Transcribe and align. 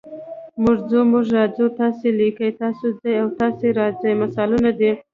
موږ 0.63 0.77
ځو، 0.89 0.99
موږ 1.11 1.25
راځو، 1.35 1.65
تاسې 1.79 2.07
لیکئ، 2.19 2.49
تاسو 2.61 2.85
ځئ 3.01 3.13
او 3.23 3.27
تاسو 3.39 3.65
راځئ 3.79 4.11
مثالونه 4.21 4.69
دي. 4.79 4.91